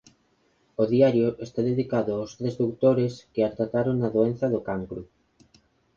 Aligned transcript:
O 0.81 0.83
"Diario" 0.93 1.27
está 1.45 1.61
dedicado 1.71 2.11
aos 2.15 2.31
tres 2.39 2.55
doutores 2.61 3.13
que 3.33 3.41
a 3.43 3.49
trataron 3.55 3.95
na 3.99 4.09
doenza 4.15 4.45
do 4.53 4.61
cancro. 4.69 5.01